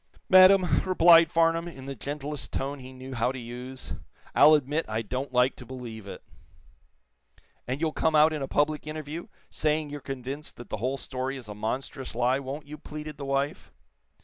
"Madame," 0.29 0.81
replied 0.83 1.31
Farnum, 1.31 1.67
in 1.67 1.85
the 1.85 1.93
gentlest 1.93 2.51
tone 2.51 2.79
he 2.79 2.91
knew 2.91 3.13
how 3.13 3.31
to 3.31 3.37
use, 3.37 3.93
"I'll 4.33 4.55
admit 4.55 4.83
I 4.87 5.03
don't 5.03 5.31
like 5.31 5.55
to 5.57 5.63
believe 5.67 6.07
it." 6.07 6.23
"And 7.67 7.79
you'll 7.79 7.91
come 7.91 8.15
out 8.15 8.33
in 8.33 8.41
a 8.41 8.47
public 8.47 8.87
interview, 8.87 9.27
saying 9.51 9.91
you're 9.91 10.01
convinced 10.01 10.57
that 10.57 10.69
the 10.69 10.77
whole 10.77 10.97
story 10.97 11.37
is 11.37 11.47
a 11.47 11.53
monstrous 11.53 12.15
lie, 12.15 12.39
won't 12.39 12.65
you?" 12.65 12.79
pleaded 12.79 13.17
the 13.17 13.25
wife. 13.25 13.71